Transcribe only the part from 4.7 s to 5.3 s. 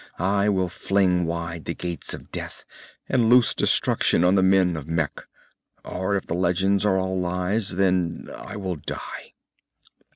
of Mekh